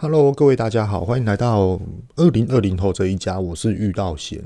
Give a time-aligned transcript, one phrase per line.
[0.00, 1.76] Hello，各位大家好，欢迎来到
[2.14, 4.40] 二零二零后这一家，我是玉道贤。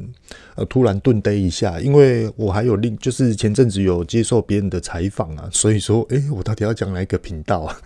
[0.54, 7.78] 呃，突然顿呆一下，因为我还有另就是前阵子有接受别人的采访啊，所以说，哎，我到底要讲哪一个频道啊？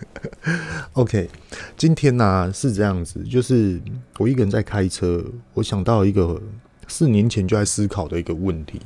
[0.93, 1.29] OK，
[1.75, 3.81] 今天呢、啊、是这样子，就是
[4.17, 5.21] 我一个人在开车，
[5.53, 6.41] 我想到一个
[6.87, 8.79] 四年前就在思考的一个问题，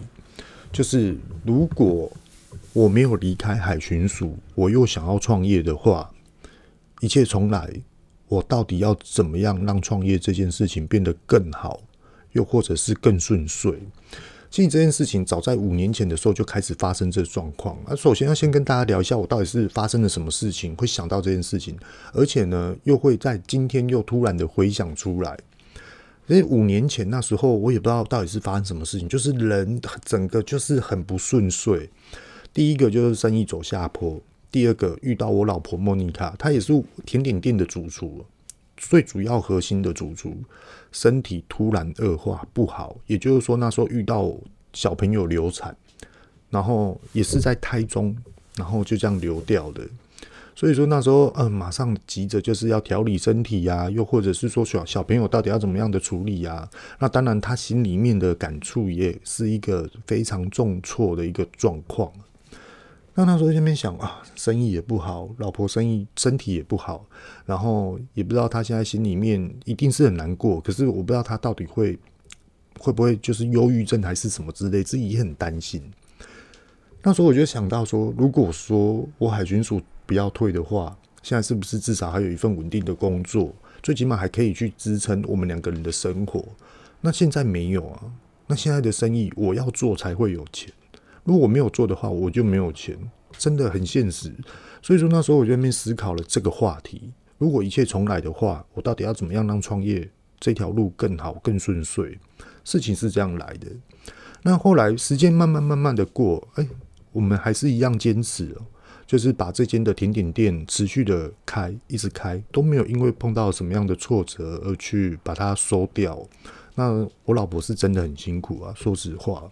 [0.71, 2.11] 就是如果
[2.73, 6.09] 我没有离开海巡署，我又想要创业的话，
[7.02, 7.71] 一切重来。
[8.32, 11.81] 我到底要怎么样让创业这件事情变得更好，
[12.31, 13.76] 又或者是更顺遂？
[14.49, 17.77] 其实这件事情早在五年前的时候就开始发生这状况。
[17.85, 21.77] 那首先要先跟大家聊一下，我到底是发生了什么事情，会想到这件事情，
[22.13, 25.38] 而且呢，又会在今天又突然的回想出来。
[26.27, 31.90] 因为五年前那时候，我也不知道到底是发生什么事情，就是人整个就是很不顺遂。
[32.54, 34.21] 第一个就是生意走下坡。
[34.52, 36.73] 第二个遇到我老婆莫妮卡，她也是
[37.05, 38.26] 甜点店的主厨，
[38.76, 40.36] 最主要核心的主厨，
[40.91, 44.34] 身体突然恶化不好，也就是说那时候遇到
[44.74, 45.76] 小朋友流产，
[46.49, 48.16] 然后也是在胎中，
[48.58, 49.88] 然后就这样流掉的。
[50.54, 56.70] 所以说那时候嗯，马上急着就是要调理身体呀，又或者是说小小朋友到底要怎么样的处理呀？
[56.99, 62.12] 那当然他心里面的感触也是一个非常重挫的一个状况。
[63.13, 67.06] 那那时候在那边想啊，生意也不好，老婆生意身体也不好，
[67.45, 70.62] 然后也不知道他现在心里面一定是很难过。
[70.62, 72.00] 可是我不知道他到底会
[72.79, 75.84] 会不会就是忧郁症还是什么之类，自己也很担心。
[77.03, 83.53] 那时候我就想到说，如果说我海巡署不要退的话，现在是不是至少还有一份稳定的工作，
[83.84, 86.46] 最起码还可以去支撑我们两个人的生活？
[87.01, 88.03] 那现在没有啊，
[88.47, 90.72] 那现在的生意我要做才会有钱。
[91.24, 92.97] 如果我没有做的话，我就没有钱，
[93.38, 94.34] 真的很现实。
[94.81, 100.09] 所以说那时候我就在那边思考了这个话题：如果一切重来的话，我到底要怎么样让创业
[100.40, 102.18] 这条路更好、更顺遂？
[102.64, 103.68] 事情是这样来的。
[104.44, 106.68] 那后来时间慢慢慢慢的过，哎，
[107.12, 108.66] 我们还是一样坚持哦，
[109.06, 116.28] 就是把这间的甜点店持续的开，一直开，都没有因为碰到什么样的挫折而去把它收掉。
[116.76, 119.44] 那我老婆是真的很辛苦啊，说实话。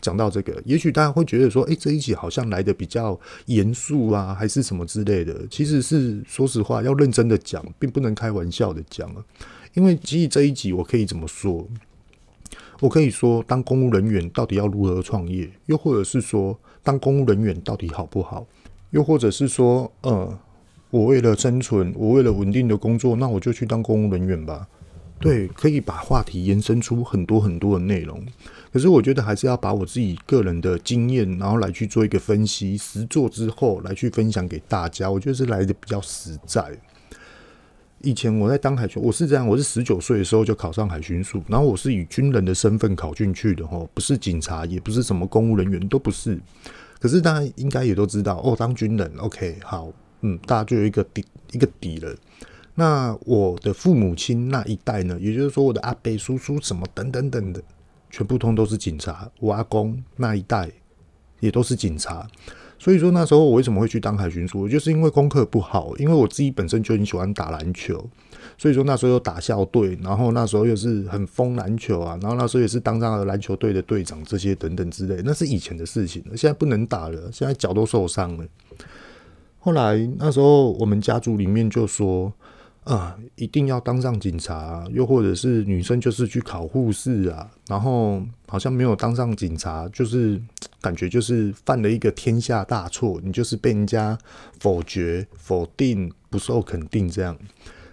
[0.00, 5.46] 讲到这个，也许大家会觉得说，诶、这一集好像来的比较严肃啊，还是什么之类的。
[5.50, 9.24] 其实是说实话，要认真的讲，并不能开玩笑的讲啊。
[9.74, 11.66] 因为其实这一集我可以怎么说？
[12.80, 15.50] 我可以说，当公务人员到底要如何创业？
[15.66, 18.46] 又或者是说，当公务人员到底好不好？
[18.90, 20.38] 又或者是说，呃，
[20.90, 24.66] 我为了生存，我为了稳定的工作，那我就去当公务人员吧。
[25.20, 28.24] 对，可以把话题延伸出很多很多的内容。
[28.72, 35.10] 可是我觉得还是要把我自己个人的经验，然后来去做一个分析，实作之后来去分享给大家。
[35.10, 36.64] 我觉得是来的比较实在。
[38.02, 46.38] 以前我在当海巡，我是这样，我是十九岁的时候就考上海巡署，然后我是以军人的身份考进去的哦，不是警察，也不是什么公务人员，都不是。
[47.00, 49.90] 可是大家应该也都知道，哦，当军人，OK，好，
[50.20, 52.14] 嗯，大家就有一个底，一个底了。
[52.78, 57.60] 那我的父母亲那一代呢，也就是说我的阿伯、叔叔什么等等等的，
[58.08, 59.28] 全部通都是警察。
[59.40, 60.70] 我阿公那一代
[61.40, 62.24] 也都是警察，
[62.78, 68.08] 所以说那时候我为什么会去当海巡署，就是因为功课不好，因为我自己本身就很喜欢打篮球，
[68.56, 78.46] 所以说那时候又打校队，然后那时候又是很疯篮球啊，然后那时候也是当上了篮球队的队长，这些等等之类，那是以前的事情，现在不能打了，现在脚都受伤了。
[79.58, 82.32] 后来那时候我们家族里面就说。
[82.84, 90.40] 啊，一定要当上警察，又或者是女生就是去考护士啊，然后好像没有当上警察，就是
[90.80, 94.16] 感觉就是犯了一个天下大错，你就是被人家
[94.58, 97.36] 否决、否定、不受肯定这样。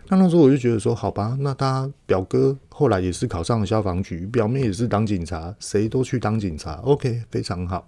[0.08, 7.86] 那那时候我就觉得说，好吧，那他表哥后来也是考上了消防局，表妹也是当警察，谁都去当警察，OK，非常好。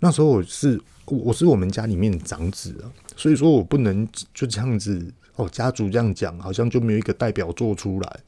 [0.00, 5.12] 那时候我是我是我们家里面长子啊，所以说我不能就这样子。
[5.38, 8.20] 哦，家族这样讲，好像就没有一个代表做出来，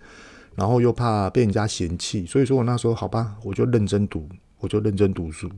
[0.54, 4.28] 然后又怕被人家嫌弃，所以说我那时候好吧，我就认真读，
[4.60, 5.50] 我就认真读书。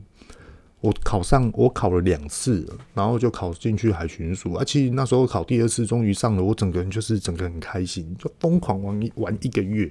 [0.81, 4.55] 我考上，我考了两次，然后就考进去海巡署。
[4.55, 9.89] 而且那时候考第二次，终于上了，我整个人就是整个很开心，就疯狂玩一玩一个月。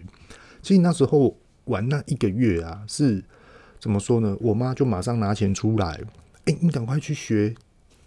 [0.61, 1.35] 其实那时候
[1.67, 3.25] 玩那一个月啊，是
[3.79, 4.37] 怎么说呢？
[4.41, 6.00] 我妈就马上拿钱出来，
[6.44, 7.55] 哎，你赶快去学。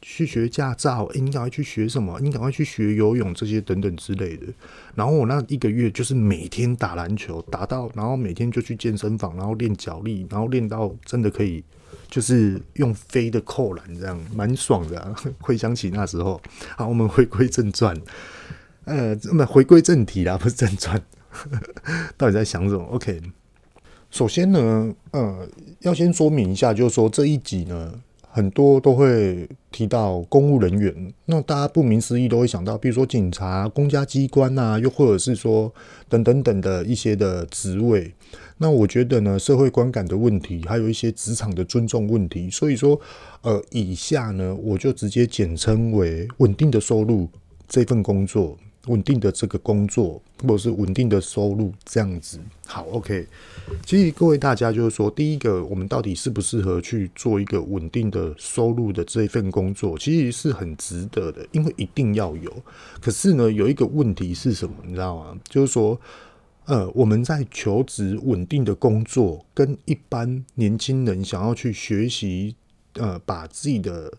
[0.07, 2.19] 去学驾照，欸，你赶快去学什么？
[2.21, 4.45] 你赶快去学游泳这些等等之类的。
[4.93, 11.63] 然后我那一个月就是每天打篮球，打到然后每天就去健身房，然后练脚力，然后练到真的可以
[12.07, 15.15] 就是用飞的扣篮，这样蛮爽的啊。
[15.41, 16.39] 回想起那时候，
[16.77, 17.99] 好，我们回归正传。
[18.83, 21.01] 呃，那么回归正题啦，不是正传，
[22.15, 23.19] 到底在想什么？OK，
[24.11, 25.49] 首先呢，呃，
[25.79, 27.91] 要先说明一下，就是说这一集呢，
[28.35, 30.93] 很多都会提到公务人员，
[31.23, 35.73] 那大家不明思义都会想到，比如说警察、公家机关啊，又或者是说
[36.09, 38.13] 等等等的一些的职位。
[38.57, 42.99] 那我觉得呢，社会观感的问题，还有一些职场的尊重问题，所以说，
[43.41, 47.29] 呃，以下呢，我就直接简称为稳定的收入
[47.69, 48.57] 这份工作。
[48.87, 52.85] 稳定的这个工作，或者是稳定的收入，这样子好。
[52.91, 53.27] OK，
[53.85, 62.51] 其实各位大家就是说，第一个，我们到底适不适合去做一个稳定的收入的这份工作，其实是很值得的，因为一定要有。
[63.01, 65.37] 可是呢，有一个问题是什么，你知道吗？
[65.49, 65.99] 就是说，
[66.65, 72.55] 呃，我们在求职稳定的工作，跟一般年轻人想要去学习，
[72.93, 74.11] 呃，把自己的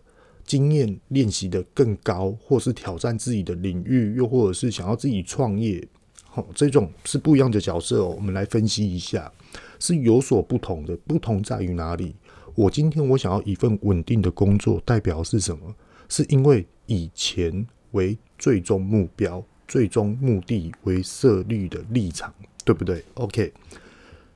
[0.47, 5.85] 经验练习的更高，或是挑战自己的领域，又或者是想要自己创业，
[6.23, 8.13] 好，这种是不一样的角色哦。
[8.15, 9.31] 我们来分析一下，
[9.79, 10.95] 是有所不同的。
[11.05, 12.15] 不同在于哪里？
[12.55, 15.75] 我今天我想要一份稳定的工作，代表是什么？
[16.09, 22.33] 是因为以钱为最终目标，最终目的为设立的立场，
[22.63, 23.51] 对不对？OK。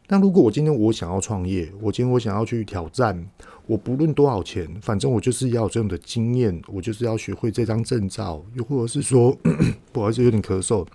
[0.07, 3.25] 那如果我今天我想要创业，我今天我想要去挑战，
[3.71, 9.33] 我不论多少钱，反正我就是要这样的经验，我就是要学会这张证照，又或者是说，
[9.93, 10.85] 不好意思，有点咳嗽，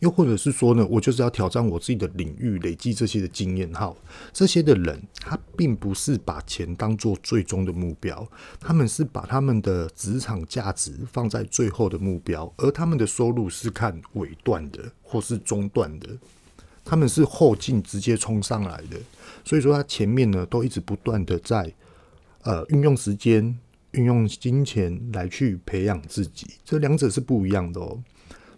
[0.00, 3.72] 又或者是说呢，我就是要挑战我自己的领域，累积这些的经验。
[3.72, 3.96] 好，
[4.34, 8.28] 这些的人他并不是把钱当做最终的目标，
[8.60, 16.10] 他们是把他们的职场价值放在最后的目标，而他们的收入是看尾段的或是中段的。
[16.84, 18.98] 他们是后进直接冲上来的，
[19.44, 21.72] 所以说他前面呢都一直不断的在
[22.42, 23.56] 呃运用时间、
[23.92, 28.02] 运用金钱来去培养自己，这两者是不一样的哦。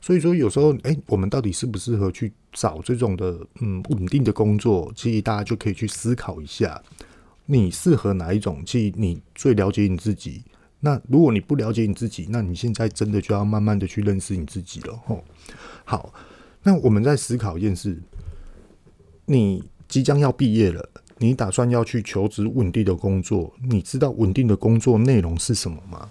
[0.00, 4.92] 所以说有时候，哎，我们到底适不适合去找这种的嗯稳定的工作？
[4.96, 6.82] 其实大家就可以去思考一下，
[7.46, 8.62] 你适合哪一种？
[8.66, 10.42] 其实你最了解你自己。
[10.80, 14.94] 那如果你不了解你自己，那你现在真的就要慢慢的去认识你自己了。
[15.06, 15.24] 吼，
[15.84, 16.12] 好，
[16.62, 17.98] 那我们在思考一件事。
[19.26, 20.88] 你即将要毕业了，
[21.18, 23.54] 你打算要去求职稳定的工作？
[23.68, 26.08] 你知道稳定的工作内容是什么吗？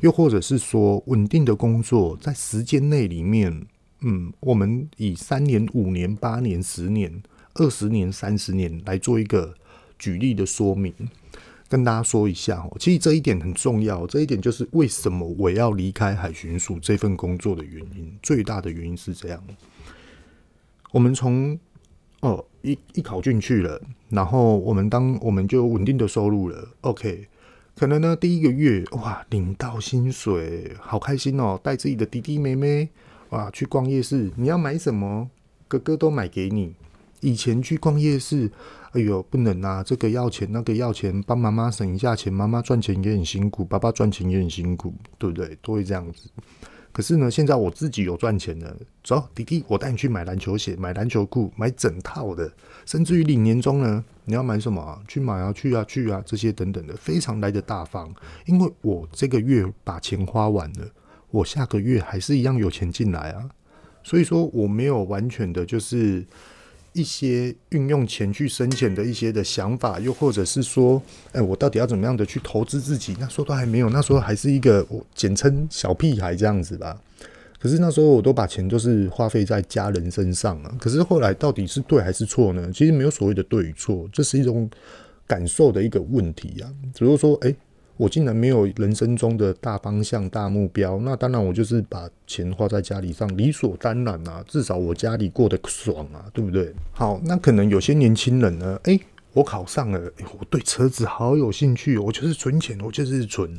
[0.00, 3.66] 又或者是说，稳定的工作在时间内里面，
[4.00, 7.22] 嗯，我们以三年、五年、八年、十年、
[7.54, 9.54] 二十年、三十年来做一个
[9.98, 10.92] 举例的说明，
[11.68, 12.76] 跟大家说一下哦。
[12.78, 18.14] 其实这一点很重要，这一点就是为什么我要离开海巡署这份工作的原因。
[18.22, 19.42] 最大的原因是这样，
[20.92, 21.58] 我们从
[22.24, 23.78] 哦，一一考进去了，
[24.08, 26.66] 然后我们当我们就稳定的收入了。
[26.80, 27.28] OK，
[27.76, 32.88] 可能呢第一个月哇领到薪水，好开心哦，带自己的弟弟妹妹
[33.28, 35.28] 哇去逛夜市，你要买什么，
[35.68, 36.74] 哥哥都买给你。
[37.20, 38.50] 以前去逛夜市，
[38.92, 45.58] 哎呦不能啊，这个要钱，那个要钱，帮妈妈省一下钱，妈妈赚钱也很辛苦，爸爸赚钱也很辛苦，对不对？
[45.60, 46.30] 都会这样子。
[46.94, 52.48] 可是呢，现在我自己有赚钱了，走，弟弟，我带你去买篮球鞋、买篮球裤、买整套的，
[52.86, 55.02] 甚至于领年终呢，你要买什么啊？
[55.08, 58.14] 去买啊，去啊，去啊，这些等等的，非常来的大方。
[58.46, 60.88] 因为我这个月把钱花完了，
[61.32, 63.50] 我下个月还是一样有钱进来啊，
[64.04, 66.24] 所以说我没有完全的就是。
[66.94, 71.00] 一些运用钱去深浅的一些的想法，又或者是说，
[71.32, 73.14] 哎，我到底要怎么样的去投资自己？
[73.20, 76.98] 那时候都还没有，那时候还是一个我简称小屁孩这样子吧。
[77.60, 80.74] 可是那时候我都把钱都是花费在家人身上了。
[80.80, 82.70] 可是后来到底是对还是错呢？
[82.72, 84.70] 其实没有所谓的对与错，这是一种
[85.26, 86.72] 感受的一个问题啊。
[86.94, 87.54] 只是说，哎。
[87.96, 94.44] 我竟然没有人生中的大方向、大目标，那当然我就是把钱花在家里上，理所当然啊。
[94.48, 96.74] 至少我家里过得爽啊，对不对？
[96.92, 99.00] 好，那可能有些年轻人呢，诶，
[99.32, 100.00] 我考上了，
[100.38, 103.56] 我对车子好有兴趣，我就是存钱，我就是存，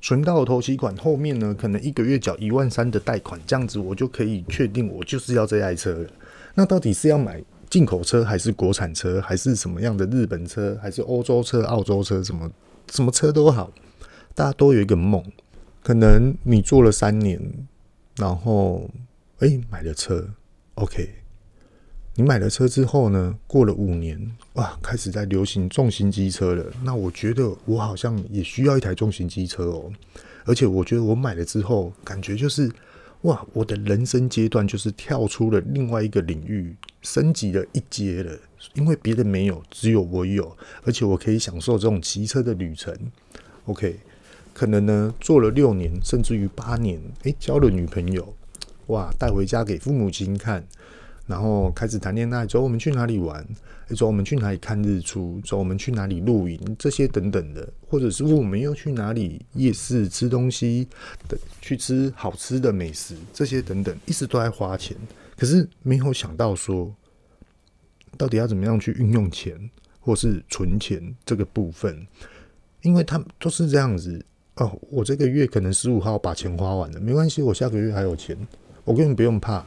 [0.00, 6.08] 存到头期款后面呢，可能一个月缴一万三的贷款，这样子我就可以确定我就是要这台车了。
[6.54, 12.50] 那到底是要买进口车，还是国产车，还是什么样的日本车，还是欧洲车、澳洲车什么？
[12.90, 13.72] 什么车都好，
[14.34, 15.24] 大家都有一个梦。
[15.82, 17.40] 可能你做了三年，
[18.16, 18.88] 然后
[19.40, 20.26] 哎、买了车
[20.74, 21.16] ，OK。
[22.16, 26.64] 你买了车之后呢，过了五年，哇，开始在流行重型机车了。
[26.84, 29.90] 那我觉得我好像也需要一台重型机车哦。
[30.44, 32.70] 而且我觉得我买了之后，感觉就是
[33.24, 38.38] 哇，我的人生阶段就是跳出了另外一个领域，升级了一阶了。
[38.74, 42.94] 因为别的没有，只有我有，而且我可以享受这种骑车的旅程。
[43.64, 43.96] OK，
[44.52, 48.34] 可能呢做了六年，甚至于八年，诶，交了女朋友，
[48.88, 50.66] 哇，带回家给父母亲看，
[51.26, 53.46] 然后开始谈恋爱，走，我们去哪里玩？
[53.96, 55.40] 走，我们去哪里看日出？
[55.44, 56.58] 走，我们去哪里露营？
[56.78, 60.86] 这些等等的，或者是我们又去哪里夜市吃东西
[61.28, 64.96] 的，去吃好吃的美食，这些等等，一直都在花钱，
[65.36, 66.94] 可是没有想到说，
[68.18, 72.06] 到底要怎么样去运用钱，或是存钱这个部分，
[72.82, 74.24] 因为他们都是这样子
[74.56, 74.78] 哦。
[74.90, 78.36] 我这个月可能十五号把钱花完了，没关系，我下个月还有钱，
[78.84, 79.64] 我根本不用怕。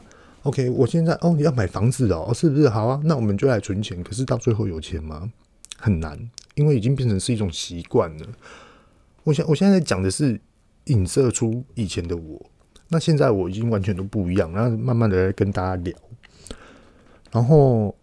[0.48, 2.70] OK，我现在哦，你要买房子哦，是不是？
[2.70, 4.02] 好啊，那我们就来存钱。
[4.02, 5.30] 可是到最后有钱吗？
[5.76, 6.18] 很难，
[6.54, 8.26] 因为已经变成是一种习惯了。
[9.24, 10.40] 我现我现在讲的是
[10.86, 12.40] 影射出以前的我，
[12.88, 14.50] 那现在我已经完全都不一样。
[14.52, 15.94] 然后慢慢的来跟大家聊，
[17.30, 17.94] 然后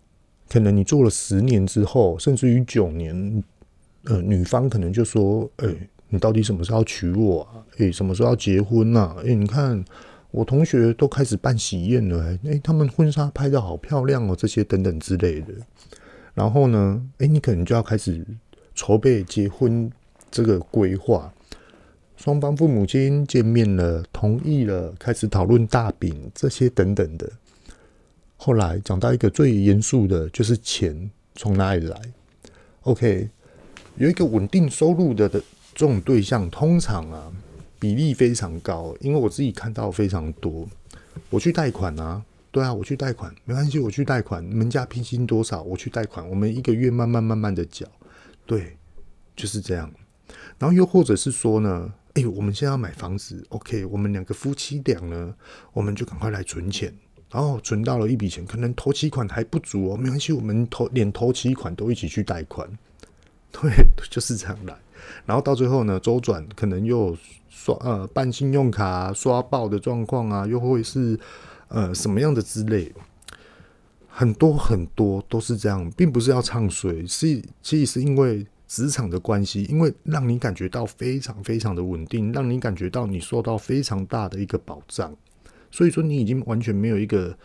[0.48, 3.44] 可能你做了十年之后，甚至于九年，
[4.04, 5.68] 呃，女方可能就说：“哎、
[6.10, 7.66] 你到底什么时候娶我啊？
[7.80, 9.16] 哎、什么时候要结婚啊？
[9.25, 9.84] 哎、你看。”
[10.36, 15.54] 我同学都开始办喜宴了、欸，哎，他们婚纱拍得好漂亮哦，这些等等之类的。
[16.34, 18.22] 然后呢，哎，你可能就要开始
[18.74, 19.89] 筹备结婚
[20.30, 21.34] 这个规划。
[22.18, 27.32] 双方父母亲见面了，同意了，开始讨论大饼这些等等的。
[28.36, 31.98] 后来讲到一个最严肃的，就是钱从哪里来
[32.82, 33.30] ？OK，
[33.96, 35.39] 有一个稳定收入的的
[35.74, 37.32] 这种对象，通常啊。
[37.86, 40.68] 比例非常高，因为我自己看到非常多。
[41.30, 44.44] 我去贷款啊，对啊，我去贷款，没关系，我去贷款。
[44.50, 45.62] 你们家聘金多少？
[45.62, 47.86] 我去贷款，我们一个月慢慢慢慢的缴，
[48.48, 48.75] 对，
[49.36, 49.88] 就是这样。
[50.58, 55.36] 然后又或者是说呢，哎、我们现在要买房子，OK，我们两个夫妻俩呢，
[55.72, 56.92] 我们就赶快来存钱，
[57.30, 62.68] 然后存到了一笔钱，可能头期款还不足哦，没关系，我们头连头期款都一起去贷款，
[63.51, 63.72] 对，
[64.10, 64.75] 就是这样来。
[65.24, 67.15] 然后到最后呢，周转可能又
[67.66, 71.20] 刷呃办信用卡刷爆的状况啊，又会是
[71.70, 72.94] 呃什么样的之类，
[74.08, 85.16] 很多很多都是这样，并不是要唱衰，是其实是因为职场的关系，因为让你感觉到非常非常的稳定，让你感觉到你受到非常大的一个保障，
[85.72, 87.36] 所以说你已经完全没有一个。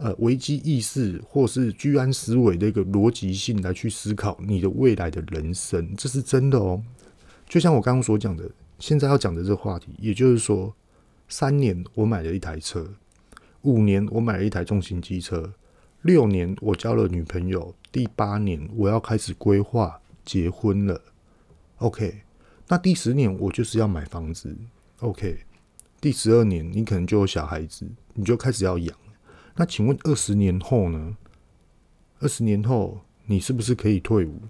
[0.00, 6.80] 呃，危机意识或是居安思危的一个逻辑性来去思考你的未来的人生，这是真的哦。
[7.48, 10.74] 就像我刚刚所讲的，现在要讲的这个话题，也就是说，
[11.28, 12.94] 三年我买了一台车，
[13.62, 15.52] 五年我买了一台重型机车，
[16.02, 21.00] 六年我交了女朋友，第八年我要开始规划结婚了。
[21.78, 22.22] OK，
[22.68, 24.56] 那第十年我就是要买房子。
[25.00, 25.40] OK，
[26.00, 28.96] 第十二年你可能就有小孩子，你就开始要养。
[29.56, 31.16] 那请问二十年后呢？
[32.20, 34.42] 二十年后你是不是可以退伍？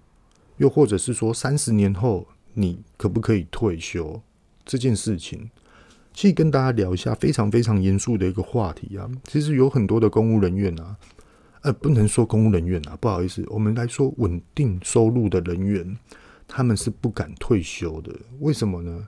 [0.58, 2.26] 又或者是说三十年后
[2.60, 4.20] 你可不可以退休？
[4.64, 5.48] 这件事情，
[6.12, 9.08] 其实跟大家聊一下非常非常严肃的一个话题啊。
[9.24, 10.96] 其实有很多的公务人员啊，
[11.62, 15.96] 呃，不能说公务人员啊，不好意思，我们来说稳定收入的人员，
[16.48, 18.12] 他们是不敢退休的。
[18.40, 19.06] 为什么呢？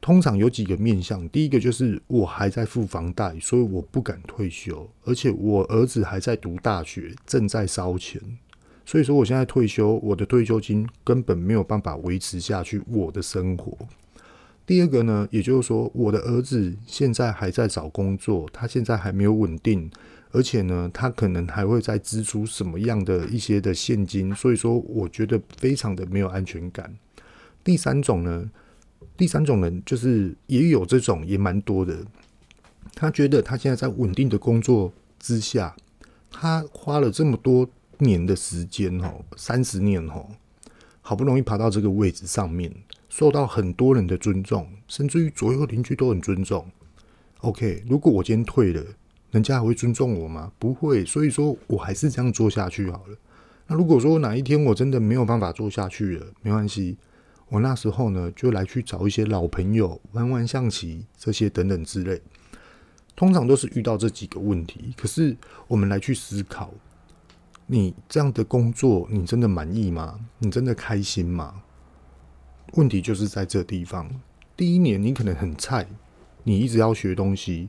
[0.00, 8.20] 通常有几个面向，第一个就是我还在付房贷，所以我不敢退休，而且我儿子还在读大学，正在烧钱，
[8.84, 13.76] 所以说我现在退休，我的退休金根本没有办法维持下去我的生活。
[14.66, 19.90] 第二个呢，也就是说，我的儿子现在还在找工作，他现在还没有稳定，
[20.30, 26.94] 而且呢，他可能还会再支出什么样的一些的现金，所以说我觉得非常的没有安全感。
[27.64, 28.50] 第三种呢。
[29.14, 31.96] 第三种人就是也有这种，也蛮多的。
[32.94, 35.76] 他觉得他现在在稳定的工作之下，
[36.30, 37.68] 他花了这么多
[37.98, 40.26] 年的时间哦，三十年哦，
[41.00, 42.72] 好不容易爬到这个位置上面，
[43.08, 46.70] 受到很多人的尊重，甚至于左右邻居都很尊重。
[47.40, 48.84] OK，如果我今天退了，
[49.30, 50.52] 人家还会尊重我吗？
[50.58, 53.16] 不会，所以说我还是这样做下去好了。
[53.66, 56.96] 那如果说哪一天我真的没有办法做下去了，没关系。
[57.48, 62.20] 我那时候呢，就来去找一些老朋友玩玩象棋，这些等等之类。
[63.14, 64.94] 通常都是遇到这几个问题。
[64.96, 65.36] 可是
[65.68, 66.72] 我们来去思考，
[67.66, 70.20] 你这样的工作，你真的满意吗？
[70.38, 71.62] 你真的开心吗？
[72.74, 74.10] 问题就是在这地方。
[74.56, 75.86] 第一年你可能很菜，
[76.44, 77.68] 你一直要学东西，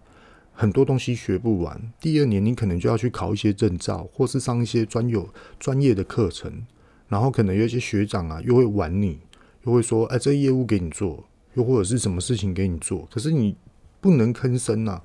[0.54, 1.92] 很多东西学不完。
[2.00, 6.66] 第二年你可能就要去考一些证照，或是上一些专有专业的课程，
[7.08, 9.20] 然后可能有一些学长啊，又会玩你。
[9.66, 11.24] 又会说：“哎，这业务给你做，
[11.54, 13.56] 又或者是什么事情给你做，可是你
[14.02, 15.02] 不能吭声呐，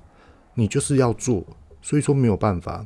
[0.55, 1.45] 你就是要做，
[1.81, 2.85] 所以说没有办法。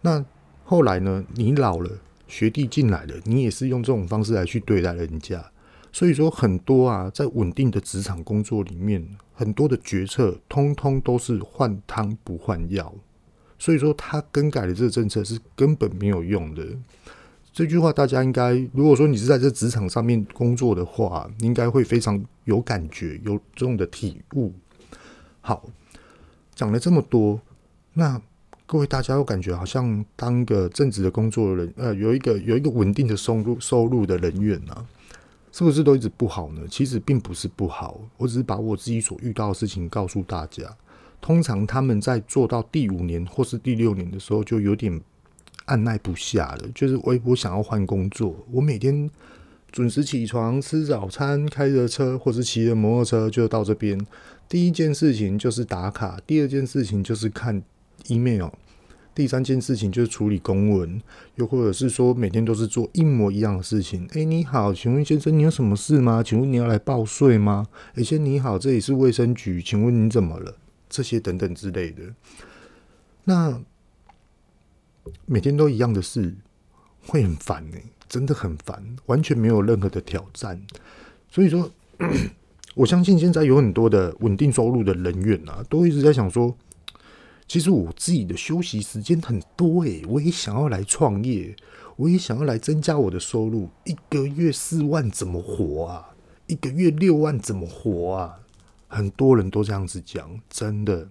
[0.00, 0.24] 那
[0.66, 1.22] 后来呢？
[1.34, 1.90] 你老了，
[2.26, 5.44] 学弟进来了，你也是用这种方式来去对待人家，
[5.92, 12.94] 所以说，很多啊，在稳定的职场工作里面，很多的决策通通都是换汤不换药。
[13.58, 16.66] 所以说，他更改的这个政策是根本没有用的。
[17.52, 24.52] 这句话大家应该，如果说你是在这职场上面工作的话，应该会非常有感觉，有这种的体悟。
[25.40, 25.68] 好，
[26.54, 27.40] 讲了这么多，
[27.92, 28.20] 那
[28.74, 34.84] 各位大家有感觉好像当个正职的工作人，呃，有一个有一个稳定的收入收入的人员啊。
[35.52, 36.62] 是不是都一直不好呢？
[36.68, 40.64] 其实并不是不好，我只是把我自己所遇到的事情告诉大家。
[41.20, 45.00] 通常他们在做到第五年或是第六年的时候，就有点
[45.66, 46.68] 按捺不下了。
[46.74, 49.08] 就是我我想要换工作，我每天
[49.70, 54.04] 准时起床、吃早餐、开着车或是骑着摩托车就到这边。
[54.48, 57.62] 第一件事情就是打卡，第二件事情就是看
[58.08, 58.48] email。
[59.14, 61.00] 第三件事情就是处理公文，
[61.36, 64.04] 又或者是说每天都是做一模一样的事情。
[64.12, 66.20] 诶，你好，请问先生，你有什么事吗？
[66.20, 67.66] 请问你要来报税吗？
[67.94, 70.56] 诶，先生你好，这里是卫生局，请问你怎么了？
[70.88, 72.02] 这些等等之类的。
[73.22, 73.60] 那
[75.26, 76.34] 每天都一样的事，
[77.06, 77.76] 会很烦呢，
[78.08, 80.60] 真的很烦，完全没有任何的挑战。
[81.30, 81.70] 所以说，
[82.74, 86.56] 我相信现在有很多的稳定收入的人员啊，都一直在想说。
[87.46, 91.54] 其实我自己的休息时间很多诶，我也想要来创业，
[91.96, 93.68] 我也想要来增加我的收入。
[93.84, 96.14] 一个月四万怎么活啊？
[96.46, 98.40] 一个月六万怎么活啊？
[98.88, 101.08] 很多人都这样子讲，真的。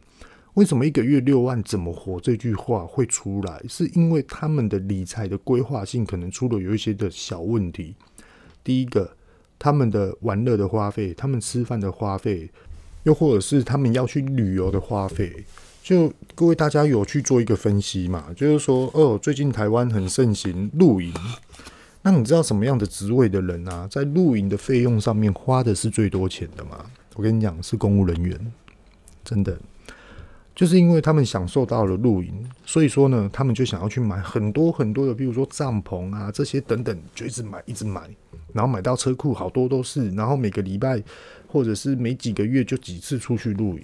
[0.55, 3.61] 为什么一个月六万怎么活这句话会出来？
[3.67, 7.95] 是因为他们的理财的规划性可能出了有一些的小问题。
[8.63, 9.15] 第一个，
[9.57, 12.49] 他们的玩乐的花费，他们吃饭的花费，
[13.03, 15.43] 又或者是他们要去旅游的花费。
[15.83, 18.27] 就各位大家有去做一个分析嘛？
[18.37, 21.13] 就是说，哦，最近台湾很盛行露营，
[22.01, 26.85] 那你知道什么样的职位的人啊，在露营的费用上面花的是最多钱的吗？
[27.15, 28.39] 我跟你讲，是公务人员，
[29.25, 29.59] 真的，
[30.55, 32.33] 就是因为他们享受到了露营，
[32.65, 38.09] 所以说呢，他们就想要去买很多很多的，比如说帐篷啊这些等等，就一直买，一直买，
[38.53, 41.03] 然后买到车库好多都是，然后每个礼拜
[41.45, 43.83] 或者是每几个月就几次出去露营。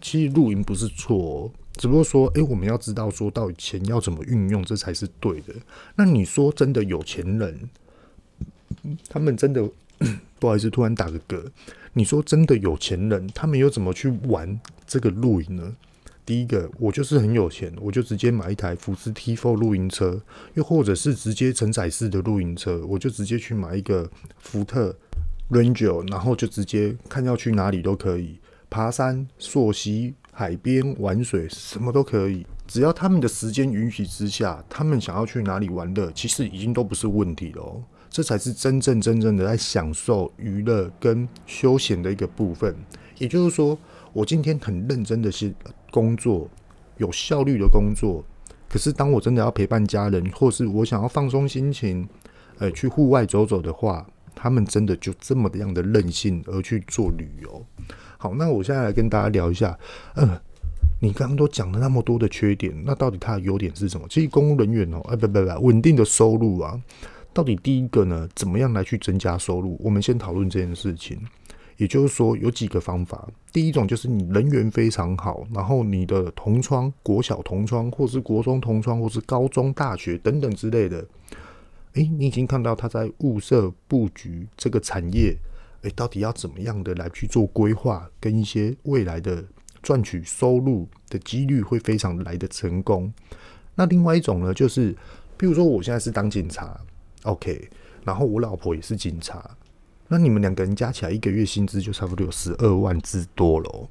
[0.00, 5.54] 其实露营不是错，只不过说，诶，我们要知道说到底钱要怎么运用，这才是对的。
[5.94, 7.68] 那你说真的有钱人，
[9.08, 9.68] 他们真的
[10.38, 11.44] 不好意思，突然打个嗝。
[11.92, 15.76] 你说真的有钱人，他们又怎么去玩这个露营呢？
[16.26, 20.20] 第一个，我就是很有钱，我就直接买一台福斯 T4 露营车，
[20.54, 24.94] 又或者是直接承载式的露营车，我就直接去买一个福特
[25.50, 28.38] Ranger，然后就直接看要去哪里都可以。
[28.68, 32.46] 爬山、溯溪、海边玩水，什么都可以。
[32.66, 37.82] 只要他们的时间允许之下，他们想要去哪里玩乐，其实已经都不是问题了哦。
[38.10, 42.74] 这才是真正真正的在享受娱乐跟休闲的一个部分。
[43.18, 43.78] 也就是说，
[44.12, 45.54] 我今天很认真的是
[45.90, 46.48] 工作，
[46.96, 48.24] 有效率的工作。
[48.68, 52.08] 可是当我真的要陪伴家人，或是我想要放松心情，
[52.58, 57.64] 呃，去户外走走的话，他们真的就这么样的任性而去做旅游。
[58.26, 59.78] 好，那我现在来跟大家聊一下，
[60.16, 60.36] 嗯，
[61.00, 64.04] 你刚刚都讲了那么多的缺点，那到底它的优点是什么？
[64.10, 66.76] 其实公务人员哦，哎，不不不，稳定的收入啊，
[67.32, 69.76] 到底第一个呢，怎么样来去增加收入？
[69.80, 71.16] 我们先讨论这件事情。
[71.76, 73.28] 也就是说，有几个方法。
[73.52, 81.06] 第一种就是你人缘非常好，然后你的同窗、国小同窗，或是国中同窗，或是高中、大学等等之类的，
[81.92, 85.36] 诶，你已经看到他在物色布局这个产业。
[85.82, 89.44] 诶，到底要怎么样的来去做规划，跟一些未来的
[89.82, 93.12] 赚取收入的几率会非常来的成功。
[93.74, 94.96] 那另外一种呢，就是
[95.36, 96.80] 比如说我现在是当警察
[97.22, 97.68] ，OK，
[98.04, 99.56] 然后我老婆也是警察，
[100.08, 103.88] 那你们两个人加起来一个月薪资就差不多有十二万之多了。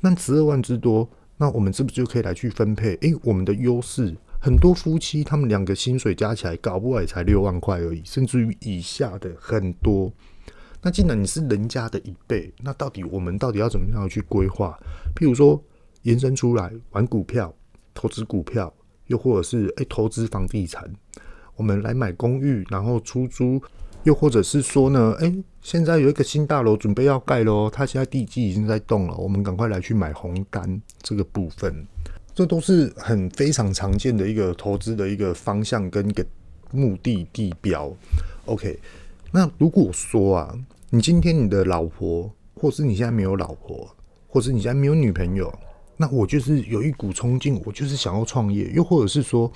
[0.00, 2.94] 那十二万之多，那我们是不是就可以来去分配？
[3.00, 10.12] 诶，我们的优势，很多夫妻他们两个薪水加起来搞不好也才六万块而已，甚至于以下的很多。
[10.80, 14.78] 那既然你是人家的一倍，那到底我们到底要怎么样去规划？
[15.16, 15.60] 譬如说
[16.02, 17.52] 延伸出来玩股票、
[17.92, 18.72] 投资股票，
[19.08, 20.88] 又或者是诶、投资房地产，
[21.56, 23.60] 我们来买公寓然后出租，
[24.04, 31.84] 又或者是说呢，诶、现在有一个新大楼准备要盖喽，它现在地基已经在动了，我们赶快来去买红单这个部分，
[32.32, 36.24] 这都是很非常常见的一个投资的一个方向跟一个
[36.70, 37.92] 目的地标。
[38.44, 38.78] OK。
[39.30, 40.58] 那如果说啊，
[40.90, 43.88] 你今天你的老婆，或是你现在没有老婆，
[44.26, 45.52] 或是你现在没有女朋友，
[45.96, 49.50] 那我就是有一股冲劲，我就是想要创业，又或者是说，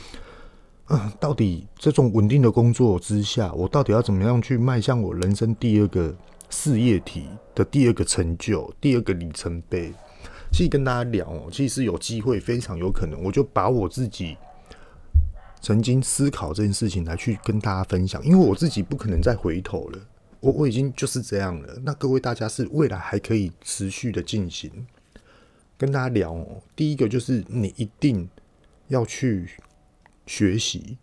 [0.85, 6.15] 啊，到底这种稳定的工作之下，我到底要怎么样去迈向我人生第二个
[6.51, 9.93] 事业体的第二个成就，第二个里程碑。
[10.53, 14.37] 其实跟大家聊哦，其实有机会，非常有可能，我就把我自己
[15.63, 19.99] 曾经思考这件事情来去跟大家分享，因为我自己不可能再回头了，
[20.41, 21.79] 我我已经就是这样了。
[21.85, 24.71] 那各位大家是未来还可以持续的进行，
[25.79, 26.61] 跟大家聊哦。
[26.77, 28.29] 第一个就是你一定
[28.89, 29.49] 要去
[30.27, 30.99] 学习，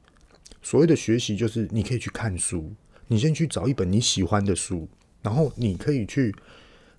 [0.62, 2.72] 所谓的学习就是你可以去看书，
[3.08, 4.88] 你先去找一本你喜欢的书，
[5.22, 6.36] 然后你可以去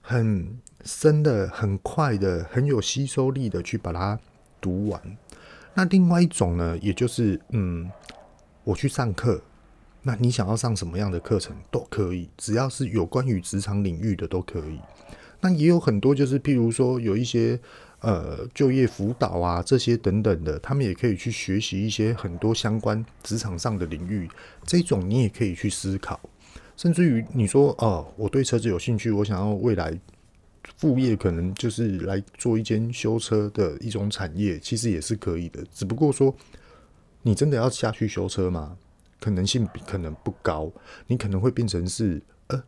[0.01, 0.59] 很。
[0.83, 4.19] 深的、很快的、很有吸收力的去把它
[4.63, 5.19] 读完。
[5.75, 7.91] 那另外一种呢，也就是嗯，
[8.65, 9.41] 我去上课。
[10.03, 14.81] 那你想要上什么样的课程都可以，只要是有关于职场领域的都可以。
[15.43, 17.59] 那也有很多就是，譬如说有一些
[18.01, 24.29] 呃就业辅导啊这些等等的，他们也可以去学习一些很多相关职场上的领域。
[24.65, 26.19] 这种你也可以去思考，
[26.77, 29.99] 甚至于你说哦，我对车子有兴趣，我想要未来。
[30.77, 35.65] 副业可能就是来做一间修车的一种产业，其实也是可以的。
[35.73, 36.35] 只不过说，
[37.23, 38.77] 你真的要下去修车吗？
[39.19, 40.73] 可能性可能不高。
[41.07, 42.63] 你可能会变成是，呃，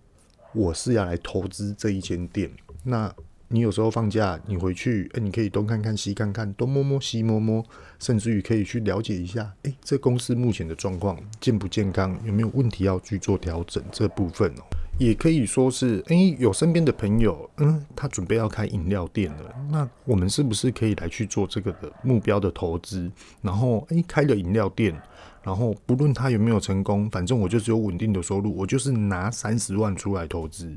[0.53, 2.51] 我是要来投资这一间店。
[2.85, 3.15] 那
[3.49, 7.65] 你有时候放假，你回去，哎、你可以东看看西看看，东摸摸西摸摸，
[7.99, 14.63] 甚至于可以去了解一下，哎、这公司目前的状况健不健康，有没有问题要去做调整这部分哦。
[15.05, 23.11] 也可以说是，诶、有身边的朋友，嗯，他准备要开饮料店了，那我们是不是可以来去做这个的目标的投资？
[23.41, 24.95] 然后，诶、开了饮料店，
[25.43, 30.77] 然后不论他有没有成功，反正我就只有稳定的收入，我就是拿三十万出来投资。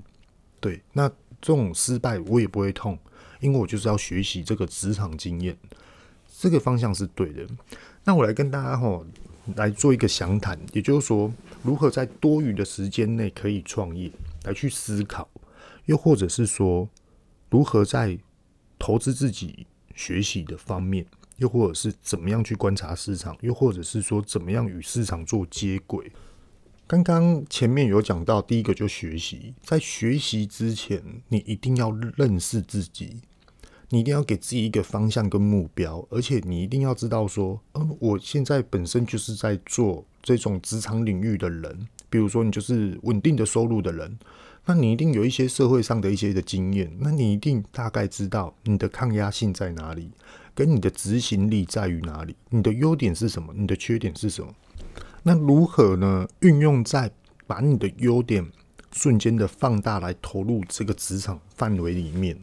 [0.60, 1.08] 对，那
[1.42, 2.98] 这种失败我也不会痛，
[3.40, 5.56] 因为我就是要学习这个职场经验，
[6.40, 7.46] 这个方向是对的。
[8.04, 9.06] 那我来跟大家吼。
[9.56, 11.32] 来做一个详谈，也就是说，
[11.66, 14.12] 如何在多余的时间内可以创业，
[14.44, 15.28] 来去思考；
[15.86, 16.88] 又或者是说，
[17.50, 18.20] 如何在
[18.78, 21.04] 投资自己学习的方面，
[21.38, 26.12] 又或者是怎么样去观察市场，又或者是说怎么样与市场做接轨。
[26.86, 33.22] 刚刚前面有讲到，第一个就学习，在学习之前，你一定要认识自己。
[33.90, 44.18] 你一定要给自己一个方向跟目标，而且你一定要知道说，嗯，我现在本身就是在做这种职场领域的人，比如说你就是稳定的收入的人，
[44.66, 50.10] 那你一定有一些社会上的一些的经验，那你一定大概知道你的抗压性在哪里，
[50.56, 54.52] 跟你的执行力在于哪里，你的优点是什么，你的缺点是什么，
[55.22, 56.28] 那如何呢？
[56.40, 57.12] 运用在
[57.46, 58.52] 把你的优点
[58.92, 62.36] 瞬间的放大来投入这个职场范围里面。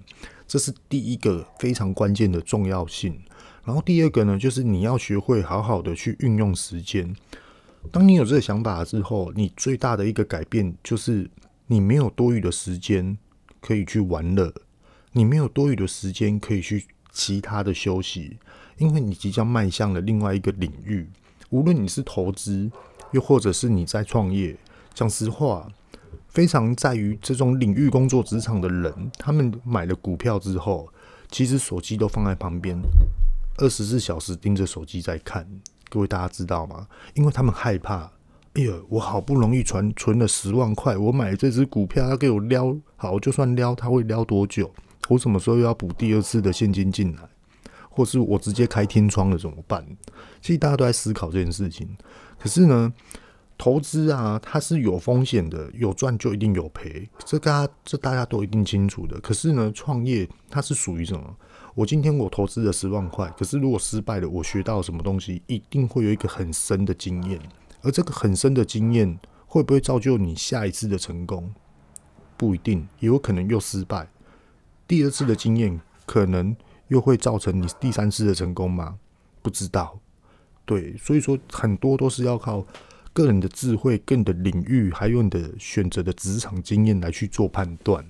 [0.47, 3.19] 这是第一个非常关键的重要性，
[3.65, 7.17] 然后第二个呢，就是你要学会好好的去运用时间。
[7.91, 11.31] 当你有这个想法之后，你最大的一个改变就是
[11.67, 13.19] 你没有多余的时间
[13.61, 14.53] 可以去玩乐，
[15.13, 18.39] 你没有多余的时间可以去其他的休息，
[18.79, 21.09] 因为你即将迈向了另外一个领域。
[21.51, 22.71] 无论你是投资，
[23.11, 24.57] 又或者是你在创业，
[24.95, 25.69] 讲实话。
[26.29, 30.89] 非常在于这种领域工作职场的人，他们买了股票之后，
[31.31, 32.81] 其实手机都放在旁边，
[33.59, 35.47] 二十四小时盯着手机在看。
[35.93, 36.87] 各位大家知道吗？
[37.13, 38.11] 因为他们害怕，
[38.55, 44.73] 哎呦，我好不容易存存了十万块，我买这只股票，它给我撩好，就算撩，它会撩多久？
[45.09, 47.19] 我什么时候又要补第二次的现金进来？
[47.91, 49.87] 或是我直接开天窗了怎么办？
[50.41, 51.87] 其实大家都在思考这件事情。
[52.39, 52.91] 可是呢？
[53.59, 59.21] 投资啊，它是有风险的，有赚就一定有赔，这大家这大家都一定清楚的。
[59.21, 61.37] 可是呢，创业它是属于什么？
[61.75, 67.41] 我今天我投资了十万块，可是如果失败了，我学到什么东西，一定会有一个很深的经验。
[67.81, 71.53] 而这个很深的经验，会不会造就你下一次的成功？
[72.37, 74.09] 不一定，也有可能又失败。
[74.87, 76.55] 第二次的经验，可能
[76.89, 78.99] 又会造成你第三次的成功吗？
[79.41, 79.99] 不知道。
[80.65, 82.67] 对，所以说很多都是要靠。
[83.15, 88.03] 个人的智慧、个人的领域，还有你的选择的职场经验来去做判断。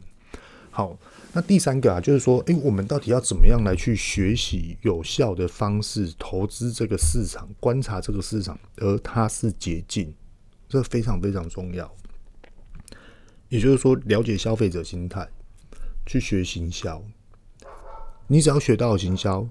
[0.71, 0.97] 好，
[1.33, 10.13] 那第三个啊，就是说，诶，我们到底要怎么样来去学习有效的方式投资这个市场，观察这个市场，而它是捷径，
[10.69, 11.91] 这非常非常重要。
[13.49, 15.27] 也就是说，了解消费者心态，
[16.07, 17.03] 去学行销。
[18.27, 19.49] 你只要学到行销。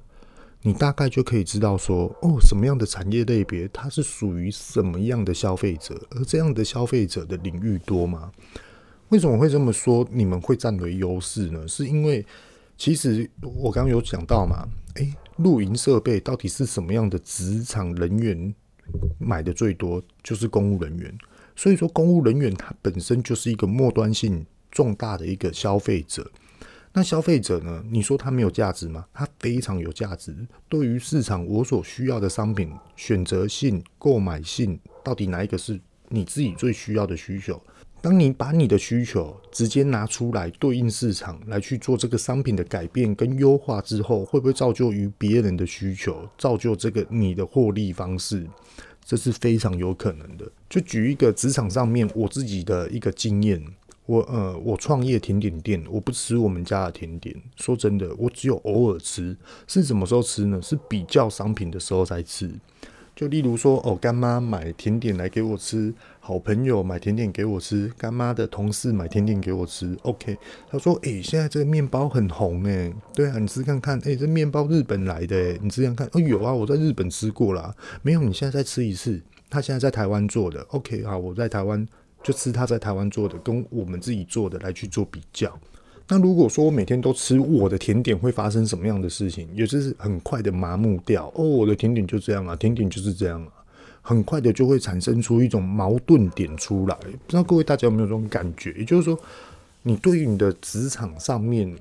[0.63, 8.31] 你大概就可以知道说，哦，什么样的产业类别，它是属于什么样的消费者，而这样的消费者的领域多吗？
[9.11, 10.07] 为什么会这么说？
[10.09, 11.67] 你们会占为优势呢？
[11.67, 12.25] 是因为
[12.77, 18.55] 其实我刚刚有讲到嘛，诶，露营设备到底是什么样的职场人员
[19.19, 20.01] 买的最多？
[20.23, 21.13] 就是公务人员。
[21.57, 26.31] 所以说，公务人员他本身就是一个末端性重大的一个消费者。
[26.93, 27.83] 那消费者呢？
[27.89, 29.05] 你说他没有价值吗？
[29.13, 30.33] 他非常有价值。
[30.69, 37.61] 对于市场我所需要的商品，选择性、购买性，到底哪一个是你自己最需要的需求？
[38.01, 48.47] 当你把你的需求直接拿出来对应市场来去做这个商品的改变跟优化之后，会不会造就于别人的需求，造就这个你的获利方式？
[49.05, 50.51] 这是非常有可能的。
[50.67, 53.63] 就举一个职场上面我自己的一个经验。
[54.07, 57.33] 我呃，我创业甜点店，我不吃我们家的甜点。
[57.55, 59.37] 说真的，我只有偶尔吃。
[59.67, 60.59] 是什么时候吃呢？
[60.61, 62.51] 是比较商品的时候才吃。
[63.15, 69.97] 就例如说，哦，干妈买甜点来给我吃，好朋友买甜点给我吃，干妈的同事买甜点给我吃。
[70.03, 70.37] OK，
[70.69, 72.93] 他说，诶、欸，现在这个面包很红诶。
[73.13, 76.07] 对啊，你吃看看，诶、欸，这面包日本来的诶，你吃看看。
[76.13, 77.75] 哦，有啊，我在日本吃过啦。
[78.03, 79.19] 没有，你现在再吃一次。
[79.49, 80.61] 他现在在台湾做的。
[80.69, 81.85] OK，好，我在台湾。
[82.23, 85.51] 就吃他在台湾做的，跟我们自己做的来去做比较。
[86.07, 89.49] 那如果说我每天都吃我的甜点，会发生什么样的事情？
[89.55, 91.31] 也就是很快的麻木掉。
[91.33, 93.60] 哦，我的甜点就这样啊，甜点就是这样啊，
[94.01, 96.95] 很快的就会产生出一种矛盾点出来。
[96.95, 98.73] 不知道各位大家有没有这种感觉？
[98.73, 99.19] 也就是说，
[99.83, 101.75] 你对于你的职场上面，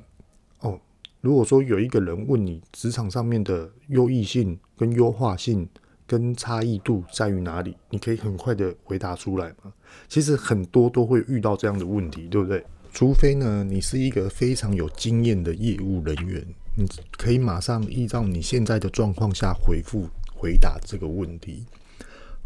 [0.60, 0.78] 哦，
[1.20, 5.68] 如果说有一个人问你职场上面的优异性跟优化性。
[6.10, 7.76] 跟差异度在于哪里？
[7.88, 9.72] 你可以很快的回答出来吗？
[10.08, 12.64] 其实很多都会遇到这样的问题，对不对？
[12.92, 16.84] 除非呢，你是一个非常有经验的业务人员，你
[17.16, 21.64] 可以马上依照你现在的状况下回复回答这个问题。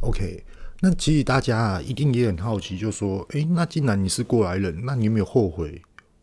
[0.04, 0.44] OK，
[0.80, 5.80] 那其实大家啊，一定也很好奇，就说，诶，那既然你是过来人，那你有没有后悔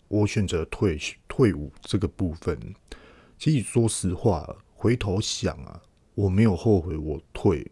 [0.07, 2.57] 我选择退退伍这个部分？
[3.39, 5.81] 其实说实话，回头想啊。
[6.13, 7.65] 我没有后悔，我退，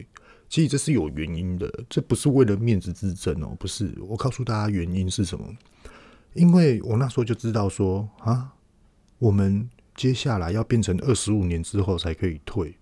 [0.48, 3.94] 其实这是有原因的，这不是为了面子之争哦，不是。
[4.08, 5.46] 我告诉大家原因是什么？
[6.32, 8.54] 因为我那时候就知道说啊，
[9.18, 12.74] 我们接下来要变成二十五年之后才可以退，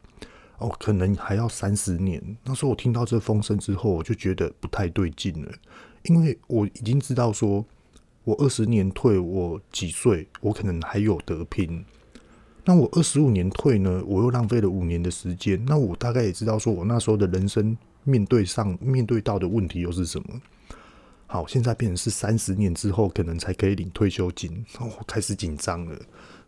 [0.58, 2.22] 哦，可能还要三十年。
[2.44, 5.52] 那时候我听到这风声之后，我就觉得不太对劲了，
[6.02, 7.64] 因为我已经知道说，
[8.24, 11.84] 我二十年退，我几岁，我可能还有得拼。
[12.64, 14.02] 那我二十五年退呢？
[14.06, 15.64] 我又浪费了五年的时间。
[15.64, 20.40] 那我大概也知道，说我那时候的人生面对上面对到的问题又是什么？
[21.28, 25.96] 好，现在变成是三十年之后可能才可以领退休金，哦，开始紧张了。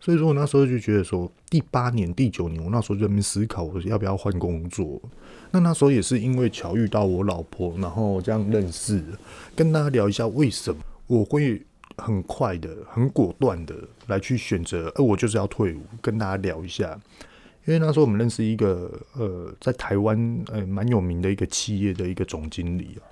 [0.00, 5.00] 所以说我那时候就觉得说，第八年、第九年，我那时候就在思考，我要不要换工作。
[5.52, 9.04] 那那时候也是因为巧遇到我老婆，然后这样认识，
[9.54, 11.62] 跟大家聊一下为什么我会。
[11.98, 13.74] 很快的，很果断的
[14.06, 16.98] 来去选择，呃，我就是要退伍，跟大家聊一下。
[17.66, 23.04] 因为那时候我们认识一个，呃，在台湾呃蛮有名的一个企业的一个总经理啊。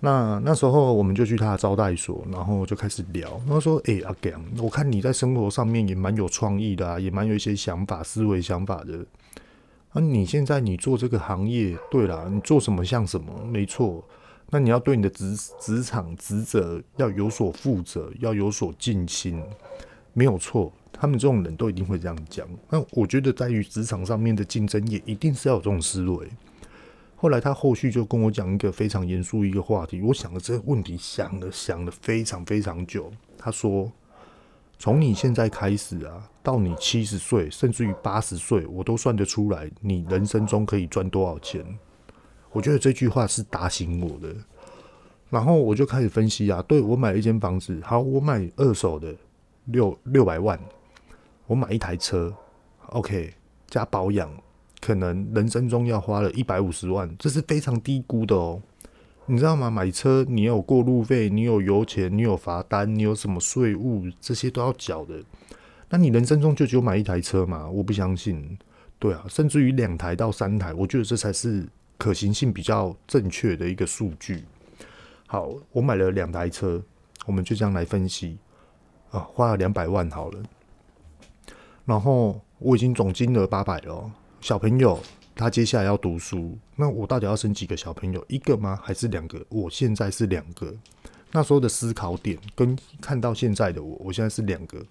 [0.00, 3.40] 那那时候我们就去他的招待所，然后就开始聊。
[3.48, 9.06] 他说：“哎、阿 Gam，我看你在生活上面也蛮有创意的啊，也蛮有一些想法、思维、想法的。
[9.92, 14.04] 那、啊、你现在你做这个行业，对啦，你做什么像什么，没错。”
[14.50, 19.42] 那你要对你的职职场职责要有所负责，要有所尽心，
[20.12, 20.70] 没有错。
[20.92, 22.46] 他们这种人都一定会这样讲。
[22.68, 26.28] 那我觉得在于职场上面的竞争，也一定是要有这种思维。
[27.24, 33.10] 后来他后续就跟我讲一个非常严肃一个话题，我想了这个问题，想了想了非常非常久。
[33.38, 33.90] 他说
[34.78, 41.64] ：“从你现在开始啊，到你七十岁，甚至于八十岁，我都算得出来，你人生中可以赚多少钱。”
[42.52, 44.36] 我觉得这句话是打醒我的，
[45.30, 49.16] 然后我就开始分析啊，对，我买了一间房子，好，我买二手的
[49.64, 50.60] 六六百万，
[51.46, 52.30] 我买一台车
[52.88, 53.32] ，OK，
[53.68, 54.30] 加保养，
[54.84, 58.60] 可能人生中要花了一百五十万，这是非常低估的哦，
[59.24, 59.70] 你知道吗？
[59.70, 65.14] 买车你有过路费，你有油钱，你有罚单，你有什么税务，这些都要缴的，
[65.88, 67.66] 那你人生中就只有买一台车吗？
[67.68, 68.58] 我不相信，
[68.98, 71.66] 对啊，甚至于两台到三台，我觉得这才是。
[71.96, 74.42] 可行性比较正确的一个数据。
[75.28, 76.82] 好，我买了两台车，
[77.24, 78.36] 我们就这样来分析
[79.12, 80.42] 啊，花了两百万好了。
[81.84, 84.10] 然后我已经总金额八百了。
[84.44, 85.00] 小朋友
[85.34, 88.22] 他接下来要读书，那我到底要生几个小朋友？
[88.28, 88.78] 一个吗？
[88.84, 89.42] 还是两个？
[89.48, 90.70] 我现在是两个。
[91.32, 94.84] 那时候的思考点跟看到现在的我，我现在是两个。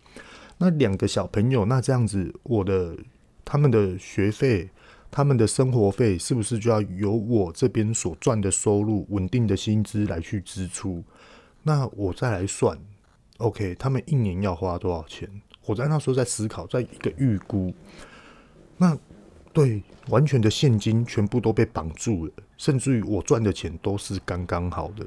[0.57, 2.97] 那两个小朋友，那这样子，我的
[3.45, 4.71] 他们的学费。
[5.11, 11.03] 他们的生活费是不是就要由我这边所赚的收入、稳定的薪资来去支出？
[11.61, 12.75] 那我再来算
[13.37, 15.29] ，OK，他们一年要花多少钱？
[15.67, 17.71] 我在那时候在思考，在一个预估。
[18.77, 18.97] 那
[19.53, 25.05] 对，完全的现金全部都被绑住了，甚至于我赚的钱都是刚刚好的，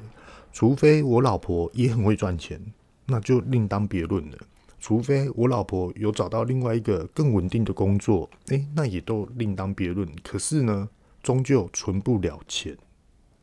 [0.53, 2.59] 除非我老婆也很会赚钱，
[3.05, 4.37] 那就另当别论了。
[4.79, 10.07] 除非我老婆有找到另外一个更稳定的工作，诶，那也都另当别论。
[10.23, 10.87] 可是呢，
[11.21, 12.77] 终究存不了钱，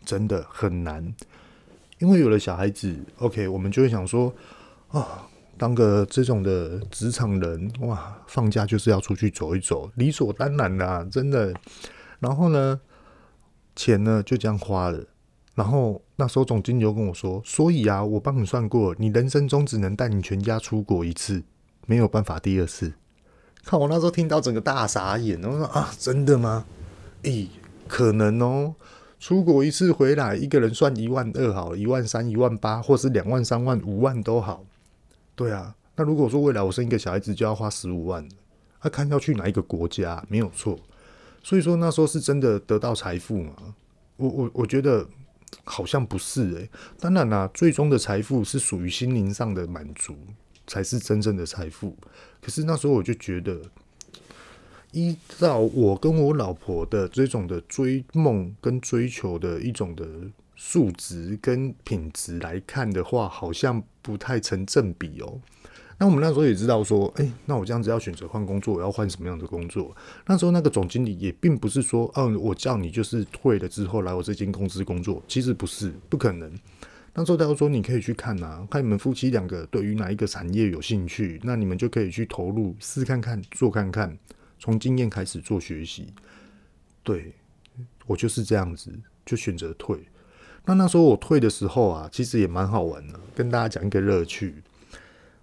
[0.05, 1.15] 真的很难。
[1.99, 4.33] 因为有了小孩子，OK，我们就会想说，
[4.89, 11.55] 啊，当个这种的职场人，哇，放假就是要出去走一走，理所当然啦，真的。
[12.21, 12.81] 然后呢，
[13.77, 15.05] 钱呢就这样花了。
[15.55, 21.45] 然后那时候总经理就跟我说：“所以啊，我帮你算过，你人生中只能带你全家出国一次，
[21.87, 22.93] 没有办法第二次。”
[23.65, 26.67] 看我那时候听到整个大傻眼，我说：“啊，真的吗？
[27.23, 27.49] 诶，
[27.87, 28.75] 可能哦，
[29.21, 34.65] 出国一次回来，一个人算一万二好，一万三、一万八，或是两万、三万、五万都好。
[35.35, 38.29] 对啊，那如果说未来我生一个小孩子就要花十五万，
[38.83, 40.79] 那看要去哪一个国家，没有错。
[41.43, 43.55] 所以说那时候是真的得到财富吗？
[44.17, 45.07] 我我我觉得。”
[45.63, 46.69] 好像不是诶、
[46.99, 50.17] 当然啦、最终的财富是属于心灵上的满足，
[50.67, 51.97] 才是真正的财富。
[52.43, 53.61] 可是那时候我就觉得，
[54.91, 60.05] 依照我跟我老婆的这种的追梦跟追求的一种的
[60.55, 65.41] 数值跟品质来看的话，好像不太成正比哦。
[65.97, 69.97] 那我们那时候也知道说，哎、那我这样子要选择换工作，我要换什么样的工作？
[70.27, 76.53] 那时候那个总经理也并不是说，哦、我叫你就是退了之后来我这间公司工作，其实不是，不可能。
[77.15, 84.19] 那时候他说，你可以去看啊，看你们夫妻两个对于哪一个产业有兴趣，那你们就可以去投入试看看，做看看，
[84.59, 86.13] 从经验开始做学习。
[87.05, 87.33] 对，
[88.05, 88.93] 我就是这样子，
[89.25, 89.97] 就选择退。
[90.67, 94.63] 那那时候我退的时候啊，其实也蛮好玩的，跟大家讲一个乐趣。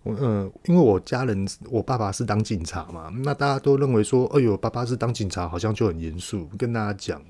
[0.03, 6.49] 我嗯，因为我家人，我爸爸是当警察嘛，那大家都认为说，哎呦，爸爸是当警察，好像就很严肃。
[6.57, 7.21] 跟大家讲，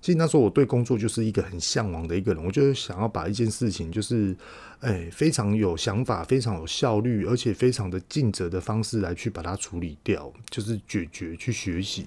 [0.00, 4.36] 其实那时候我对工作就是一个很向往的一个人，我就想要把一件事情，就是
[4.78, 12.06] 哎，非常有想法、非常有效率，而且非常的尽责的方式来去把它处理掉，就是解决、去学习。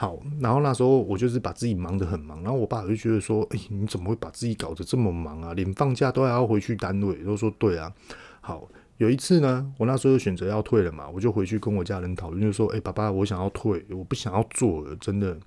[0.00, 5.52] 好，然后那时候我就是把自己忙得很忙，然后我爸就觉得说，哎，你怎么会把自己搞得这么忙啊？
[5.52, 7.16] 连放假都还要回去单位。
[7.16, 7.92] 都说对啊，
[8.40, 8.66] 好。
[8.96, 15.38] 有一次呢，我那时候选择要退了嘛，我就回去跟我家人讨论，就说：“哎、爸爸，我想要退，我不想要做了，真的。”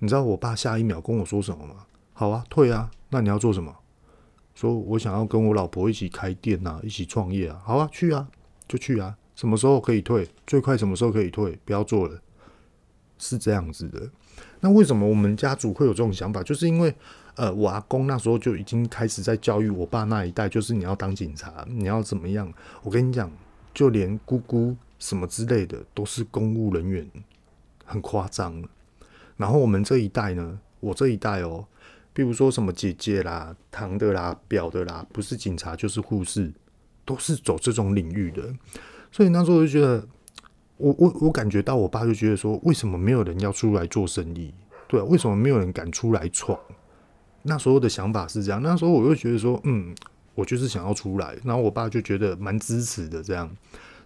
[0.00, 3.76] 你知道我爸下一秒跟我说什么吗？“好啊，退啊，那你要做什么？”
[4.54, 7.60] 说：“我想要跟我老婆一起开店啊，一起创业啊。
[7.64, 8.26] ”“好啊，去啊，
[8.66, 9.14] 就去啊。
[9.34, 10.26] 什么时候可以退？
[10.46, 11.58] 最快什么时候可以退？
[11.66, 12.18] 不要做了。”
[13.22, 14.10] 是这样子的。
[14.60, 16.42] 那为什么我们家族会有这种想法？
[16.42, 16.92] 就是因为。
[17.34, 22.52] 呃，我阿公那时候就已经开始在教育我爸那一代，就是你要当警察，你要怎么样？
[22.82, 23.32] 我跟你讲，
[23.72, 27.10] 就连姑姑什么之类的都是公务人员，
[27.86, 28.62] 很夸张。
[29.38, 31.66] 然后我们这一代呢，我这一代哦，
[32.12, 36.52] 比如说什么姐姐啦、堂的啦、表的啦，不是警察就是护士，
[37.06, 38.42] 都是走这种领域的。
[39.10, 40.06] 所以那时候就觉得，
[40.82, 44.52] 我我我感觉到我爸就觉得说，为什么没有人要出来做生意？
[44.88, 46.58] 对，为什么没有人敢出来闯？
[47.44, 49.94] 那时候的想法是这样，那时候我就觉得说，嗯，
[50.34, 53.48] 我就是想要出来，然后我爸就觉得蛮支持的这样。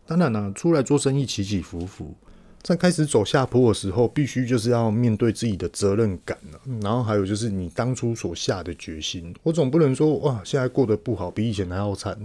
[0.07, 2.15] 当然呢，出来做生意起起伏伏，
[2.63, 9.35] 在开始走下坡的时候，必须就是要面对自己的责任感了，然后还有就是你当初所下的决心。
[9.43, 12.17] 我总不能说哇，现在过得不好，比以前还要惨，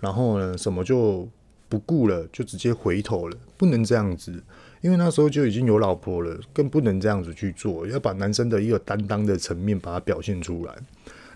[0.00, 1.28] 然后呢，什么就
[1.68, 4.42] 不顾了，就直接回头了，不能这样子。
[4.80, 10.74] 因为那时候就已经有老婆了，更不能这样子去做，要把男生的一个担当的层面把它表现出来。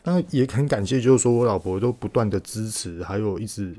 [0.05, 3.75] 那也很感谢，就是说我老婆都不断的支持，还有一直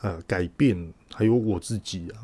[0.00, 2.18] 呃改变，还有我自己啊，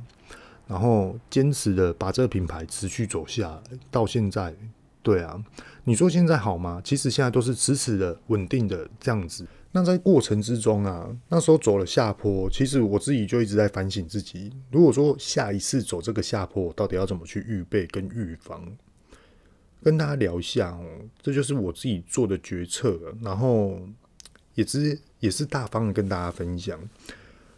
[0.67, 4.55] 然后坚持的把这个品牌持续走下来到现在。
[5.03, 5.41] 对啊，
[5.85, 6.81] 你说现在好吗？
[6.83, 9.47] 其实现在都是迟迟的、稳定的这样子。
[9.73, 14.51] 那在过程之中啊，那时候走了下坡，其实我自己就一直在反省自己。
[14.71, 18.67] 如果说下一次走这个下坡，到底要怎么去预备跟预防？
[19.83, 20.83] 跟大家聊一下哦，
[21.21, 23.79] 这就是我自己做的决策，然后
[24.55, 26.81] 也是也是大方的跟大家分享，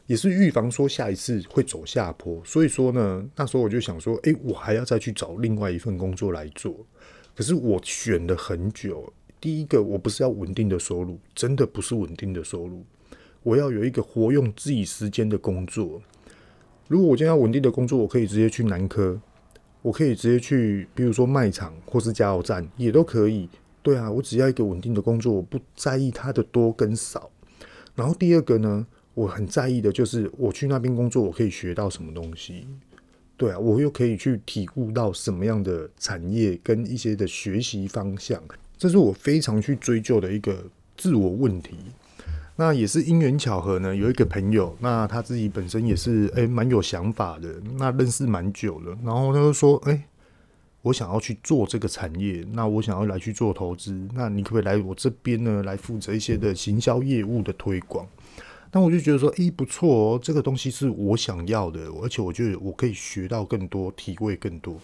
[0.06, 2.42] 也是预防说下一次会走下坡。
[2.44, 6.84] 所以说呢，那时候我就想说，诶，我还要再去找另外一份工作来做。
[7.36, 9.12] 可是我选了很久。
[9.40, 12.84] 第一个，我不是要稳定的收入，真的不是稳定的收入。
[13.42, 16.02] 我要有一个活用自己时间的工作。
[16.88, 19.20] 如果我今天要稳定的工作，我可以直接去南科，
[19.80, 23.48] 我可以直接去，比如说卖场或是加油站，也都可以。
[23.80, 27.30] 对啊，我只要一个稳定的工作，我不在意它的多跟少。
[27.94, 32.66] 然后第二个呢，我很在意的就是我去那边工作，我可以学到什么东西。
[33.36, 38.42] 对啊，我又可以去体悟到什么样的产业跟一些的学习方向。
[38.78, 40.64] 这是我非常去追究的一个
[40.96, 41.76] 自我问题。
[42.56, 50.02] 那也是因缘巧合呢，有一个朋友，那他自己本身也是诶蛮、有想法的，那认识蛮久了，然后他就说，诶、
[50.82, 58.04] 我想要去做这个产业，那我想要来去做投资，那你可不可以来我这边呢，来负责一些的行销业务的推广？
[58.72, 64.76] 那我就觉得说，诶、不错哦，这个东西是我想要的，而且我觉得我可以学到更多，体会更多。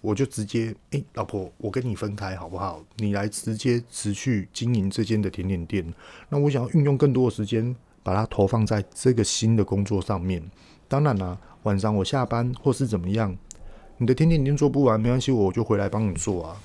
[0.00, 2.84] 我就直接，哎、欸，老婆，我跟你分开好不好？
[2.96, 5.84] 你来直接持续经营这间的甜点店。
[6.28, 10.42] 那我想要运用更多的时间，把它投放在这个新的工作上面。
[10.86, 13.36] 当然啦、晚上我下班或是怎么样，
[13.98, 16.56] 你的甜点店做不完没关系，我就回来帮你做啊。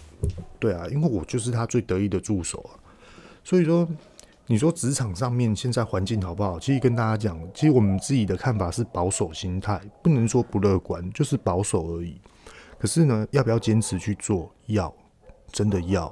[0.60, 2.78] 对啊，因为我就是他最得意的助手啊。
[3.44, 3.88] 所以说，
[4.46, 6.60] 你说职场上面现在环境好不好？
[6.60, 12.16] 其实跟大家讲，其实我们自己的看法是保守心态，不能说不乐观，就是保守而已。
[12.82, 14.52] 可是呢，要不要坚持去做？
[14.66, 14.92] 要，
[15.52, 16.12] 真的要，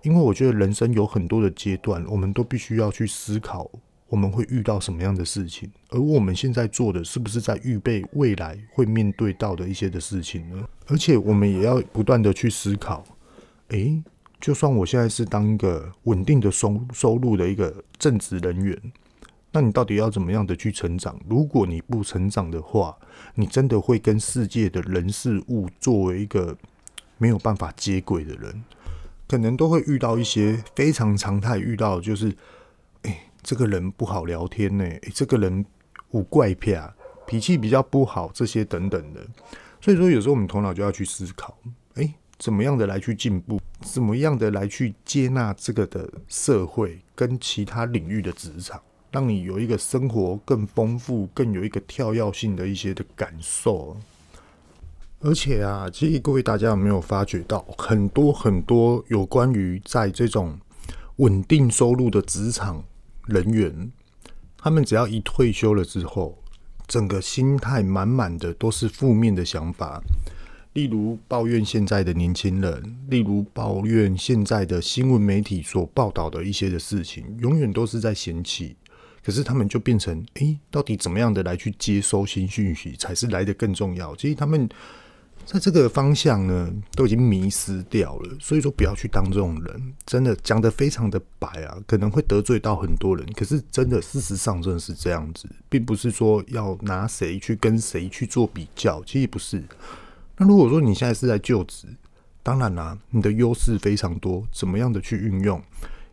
[0.00, 3.70] 因为我觉得人生有很多的阶段，我们都必须要去思考，
[4.08, 10.66] 我们会遇到什么样的事情，而我们现在做的是不是在预备未来会面对到的一些的事情呢？
[10.86, 13.04] 而且我们也要不断的去思考，
[13.68, 14.02] 诶，
[14.40, 18.80] 就算我现在是当一个稳定的收收入的一个正职人员。
[19.50, 21.18] 那你到底要怎么样的去成长？
[21.28, 22.96] 如果你不成长的话，
[23.34, 26.56] 你真的会跟世界的人事物作为一个
[27.16, 28.62] 没有办法接轨的人，
[29.26, 32.32] 可能都会遇到一些非常常态遇到，就是，
[33.02, 35.64] 哎、这个人不好聊天呢、欸，这个人
[36.10, 36.94] 有怪癖啊，
[37.26, 39.26] 脾气比较不好，这些等等的。
[39.80, 41.56] 所以说，有时候我们头脑就要去思考，
[41.94, 48.78] 哎、怎么样的来去进步，怎么样的来去接纳这个的社会跟其他领域的职场。
[49.10, 53.96] 让你有一个生活更丰富、更有一个跳跃性的一些的感受。
[55.20, 60.58] 而且啊，其实各位大家有没有发觉到，很多很多有关于在这种
[61.16, 62.84] 稳定收入的职场
[63.26, 63.90] 人员，
[64.56, 66.38] 他们只要一退休了之后，
[66.86, 70.00] 整个心态满满的都是负面的想法。
[70.74, 78.76] 例如抱怨现在的年轻人，例如抱怨现在的新闻媒体所报道的一些的事情，永远都是在嫌弃。
[79.24, 84.16] 可是他们就变成，诶、到底怎么样的来去接收新讯息才是来的更重要？
[84.16, 84.68] 其实他们
[85.44, 88.36] 在这个方向呢，都已经迷失掉了。
[88.40, 93.26] 所以说，不要去当这种人，真的讲的非常的白啊，可能会得罪到很多人。
[93.32, 99.62] 可是真的，事实上真的是这样子，并不是说要拿谁去跟谁去做比较，其实不是。
[100.36, 101.86] 那如果说你现在是在就职，
[102.42, 105.62] 当然啦、你的优势非常多，怎么样的去运用，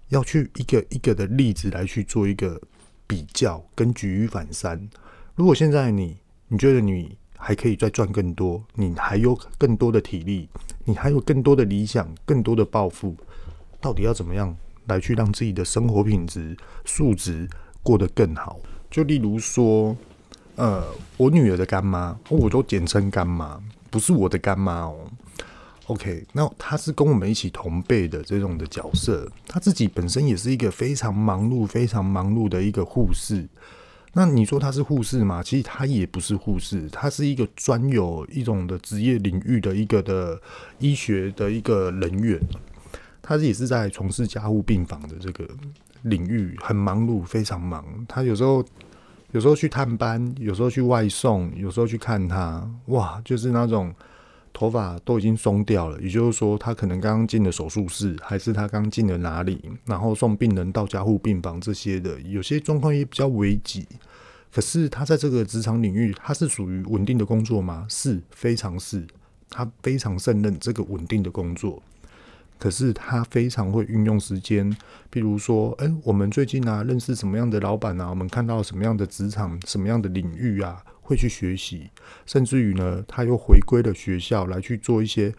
[0.10, 2.62] 要去一个一个的例子来去做一个。
[3.08, 4.90] 比较跟举一反三。
[5.36, 10.50] 如果现在你你觉得你还可以再赚更多，你还有更多的体力，
[10.84, 13.16] 你还有更多的理想，更多的抱负，
[13.80, 14.56] 到底要怎么样
[14.88, 17.48] 来去让自己的生活品质素质
[17.84, 18.60] 过得更好？
[18.90, 19.96] 就例如说，
[20.56, 20.84] 呃，
[21.18, 24.96] 我女儿的干妈，我都简称干妈，不是我的干妈哦。
[25.88, 33.48] OK，那他是跟我们一起同辈的这种的角色，他自己本身也是一个非常忙碌、非常忙碌的一个护士。
[34.14, 35.44] 那你说他是护士吗？
[35.44, 40.42] 其实他也不是护士，他是一个专有一种的职业领域的一个的
[40.80, 42.40] 医学的一个人员。
[43.22, 45.48] 他也是在从事家护病房的这个
[46.02, 47.86] 领域，很忙碌，非常忙。
[48.08, 48.66] 他有时候
[49.34, 53.94] 有时候去探班，有时候去外送，有时候去看他，哇，就是那种。
[54.56, 63.86] 头发都已经松掉了，也就是说，他可能刚刚进了手术室，还是他刚进了哪里，然后送病人到加护病房这些的，有些状况也比较危急。
[64.54, 67.86] 可是他在这个职场领域，他是属于稳定的工作吗？
[67.90, 69.06] 是，非常是，
[69.50, 71.84] 他非常胜任这个稳定的工作。
[72.58, 74.72] 可是他非常会运用时间，
[75.12, 80.82] 譬如说，哎、我们最近啊，认识什么样的老板啊，我们看到什么样的职场，什么样的领域啊。
[81.06, 81.90] 会去学习，
[82.26, 85.32] 甚至于呢，他又回归了学校来去做一些。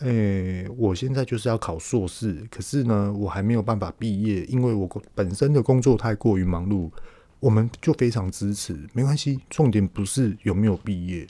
[0.00, 6.90] 诶、我现在就是要考硕士，可是呢，我还没有办法毕业，因为我本身的工作太过于忙碌。
[7.38, 9.40] 我们就非常支持，没关系。
[9.50, 11.26] 重点不是有没有毕业，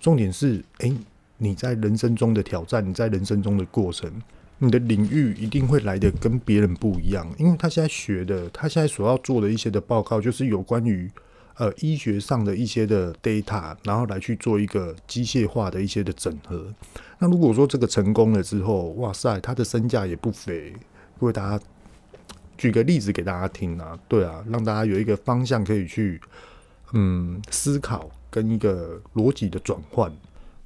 [0.00, 0.96] 重点是，诶、
[1.38, 4.10] 你在人生中的挑战，你在人生中的过程，
[4.58, 11.10] 你的领域一定会来的跟别人不一样，因为他现在学的，他现在所要做的一些的报告，就是有关于。
[11.58, 16.66] 呃，医学上的一些的 data，然后来去做一个机械化的一些的整合。
[17.18, 20.74] 那如果说这个成功了之后，哇塞，他的身价也不菲。
[21.18, 21.64] 各位大家
[22.58, 26.20] 举个例子给大家听啊，对啊，让大家有一个方向可以去
[26.92, 30.12] 嗯思考跟一个逻辑的转换。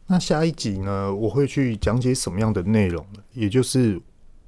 [0.09, 3.22] 那下一集呢，我会去讲解什么样的内容呢？
[3.32, 4.01] 也就是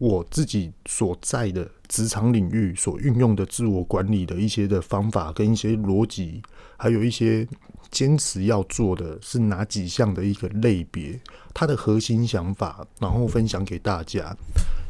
[0.03, 6.42] 我自己所在的职场领域所运用的自我管理的一些的方法跟一些逻辑，
[6.76, 7.46] 还有一些
[7.88, 11.20] 坚持要做的是哪几项的一个类别，
[11.55, 14.36] 它的核心想法，然后分享给大家。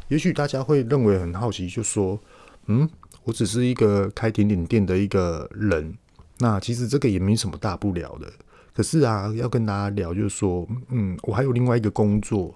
[0.07, 2.19] 也许大家会认为很好奇，就说
[2.65, 2.89] ：“嗯，
[3.23, 5.95] 我只是一个开甜点店的一个人，
[6.39, 8.27] 那其实这个也没什么大不了的。”
[8.73, 12.51] 可是啊，要跟大家聊，就是说，嗯，我还有另外一个工作。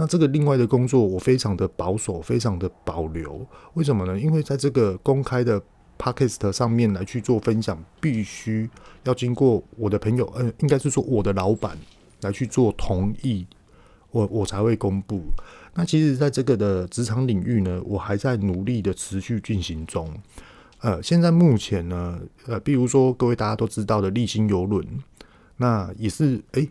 [0.00, 3.46] 那这个另外的工作，我非常的保守，非常的保留。
[3.74, 4.18] 为什么呢？
[4.18, 5.60] 因为在这个公开的
[5.98, 8.66] podcast 上面来去做分享，必须
[9.04, 11.76] 要经过我的朋友，嗯、呃，应该是说我的老板
[12.22, 13.46] 来去做同意，
[14.10, 15.20] 我我才会公布。
[15.74, 20.10] 那其实，在这个的职场领域呢，我还在努力的持续进行中。
[20.80, 24.82] 呃，现在目前呢，呃，比如说各位大家都知道的丽星邮轮。
[25.58, 26.66] 那也是诶、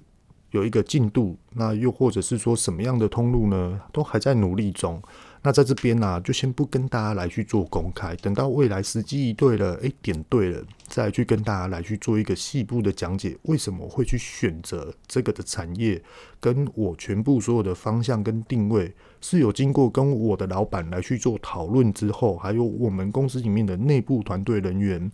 [0.51, 3.79] 有一个进度，那又或者是说什么样的通路呢？
[3.91, 5.01] 都还在努力中。
[5.41, 13.37] 那在这边呢、就先不跟大家来去做公开，等到未来时机一对了，诶、点对了，再去跟大家来去做一个细部的讲解。
[13.43, 16.01] 为什么会去选择这个的产业？
[16.41, 25.09] 跟我全部所有的方向跟定位，是有经过跟我的老板来去做讨论之后，还有我们公司里面的内部团队人员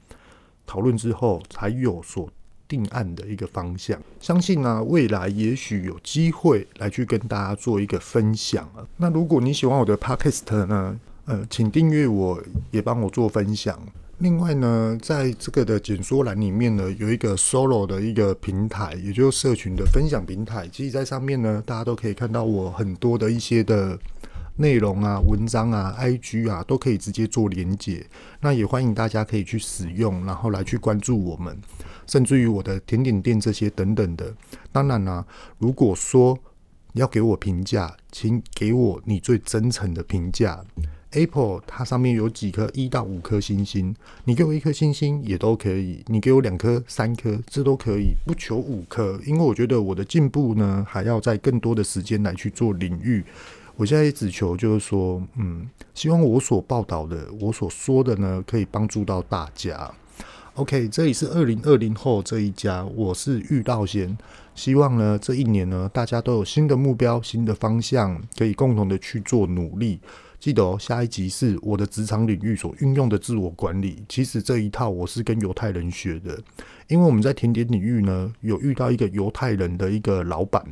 [0.66, 2.28] 讨论之后，才有所。
[2.68, 8.86] 定案的一个方向，相信呢、啊，未来也许有机会来去跟大家做一个分享啊。
[8.98, 12.42] 那如果你喜欢我的 Podcast 呢，呃，请订阅我，
[12.72, 13.80] 也帮我做分享。
[14.20, 20.68] 另外呢，在这个的简说栏里面呢，有一个 Solo 的一个平台，也就是社群的分享平台。
[20.72, 23.98] 其实，在上面呢，大家都可以看到我很多的一些的。
[24.58, 28.06] 内容啊，文章啊，IG 啊，都可以直接做连接。
[28.40, 31.60] 那也欢迎大家可以去使用，然后来去关注我们，
[32.08, 34.34] 甚至于我的甜点店这些等等的。
[34.72, 35.26] 当然啦、
[35.58, 36.38] 如果说
[36.94, 40.64] 你要给我评价，请给我你最真诚的评价。
[41.12, 43.96] Apple 它上面有几颗一到五颗星星，
[44.26, 53.24] 你给我一颗星星也都可以，你给我两颗、三颗，这都可以，不求五颗，因为我觉得我的进步呢，还要在更多的时间来去做领域。
[53.78, 59.90] 我现在只求就是说，嗯，希望我所报道的，我所说的呢，可以帮助到大家。
[60.56, 64.18] OK，这里是二零二零后这一家，我是玉道贤。
[64.56, 70.00] 希望呢，这一年呢，大家都有新的目标、新的方向，可以共同的去做努力。
[70.40, 74.02] 记得哦，下一集是我的职场领域所运用的自我管理。
[74.08, 76.40] 其实这一套我是跟犹太人学的，
[76.88, 80.66] 因为我们在甜点领域呢，有遇到一个犹太人的一个老板。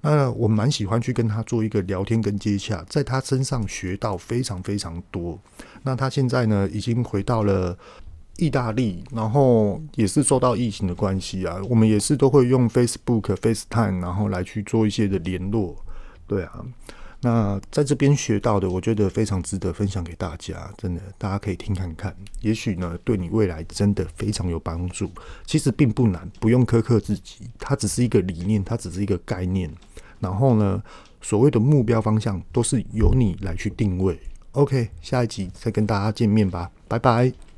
[0.00, 5.40] 那我蛮喜欢去跟他做一个聊天跟接洽，在他身上学到非常非常多。
[5.82, 7.76] 那他现在呢，已经回到了
[8.36, 15.76] 意大利，然后也是受到疫情的关系啊，我们也是都会用 Facebook、FaceTime，然后来去做一些的联络。
[16.26, 16.64] 对啊，
[17.20, 25.10] 那在这边学到的，我觉得非常值得分享给大家，真的，大家可以听看看，也许呢，对你未来真的非常有帮助。
[25.46, 29.70] 其实并不难，不用苛刻自己，它只是一个理念，它只是一个概念。
[30.18, 30.82] 然后呢，
[31.20, 34.18] 所谓的目标方向都是由你来去定位。
[34.52, 37.53] OK，下一集再跟大家见面吧，拜拜。